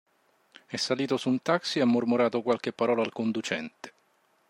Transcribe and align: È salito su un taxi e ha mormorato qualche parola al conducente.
È 0.65 0.75
salito 0.77 1.15
su 1.15 1.29
un 1.29 1.43
taxi 1.43 1.77
e 1.77 1.81
ha 1.83 1.85
mormorato 1.85 2.41
qualche 2.41 2.71
parola 2.73 3.03
al 3.03 3.13
conducente. 3.13 3.93